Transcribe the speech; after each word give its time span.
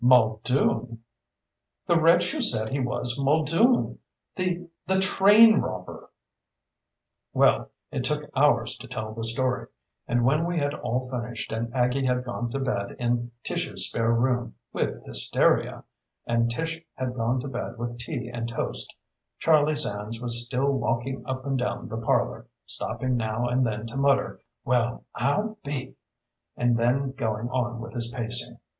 "Muldoon!" 0.03 1.03
"The 1.85 2.01
wretch 2.01 2.31
who 2.31 2.41
said 2.41 2.69
he 2.71 2.79
was 2.79 3.19
Muldoon. 3.23 3.99
The 4.35 4.67
the 4.87 4.99
train 4.99 5.59
robber." 5.59 6.09
Well, 7.33 7.69
it 7.91 8.03
took 8.03 8.27
hours 8.35 8.75
to 8.77 8.87
tell 8.87 9.13
the 9.13 9.23
story, 9.23 9.67
and 10.07 10.25
when 10.25 10.45
we 10.47 10.57
had 10.57 10.73
all 10.73 11.01
finished 11.07 11.51
and 11.51 11.71
Aggie 11.75 12.03
had 12.07 12.23
gone 12.23 12.49
to 12.49 12.57
bed 12.57 12.95
in 12.97 13.29
Tish's 13.43 13.87
spare 13.89 14.11
room 14.11 14.55
with 14.73 15.05
hysteria, 15.05 15.83
and 16.25 16.49
Tish 16.49 16.81
had 16.95 17.13
gone 17.13 17.39
to 17.41 17.47
bed 17.47 17.77
with 17.77 17.99
tea 17.99 18.27
and 18.27 18.49
toast, 18.49 18.91
Charlie 19.37 19.75
Sands 19.75 20.19
was 20.19 20.43
still 20.43 20.71
walking 20.71 21.21
up 21.27 21.45
and 21.45 21.59
down 21.59 21.87
the 21.89 21.97
parlor, 21.97 22.47
stopping 22.65 23.17
now 23.17 23.45
and 23.45 23.67
then 23.67 23.85
to 23.85 23.97
mutter: 23.97 24.41
"Well, 24.65 25.05
I'll 25.13 25.59
be" 25.63 25.93
and 26.57 26.75
then 26.75 27.11
going 27.11 27.49
on 27.51 27.79
with 27.79 27.93
his 27.93 28.07
pacing. 28.11 28.57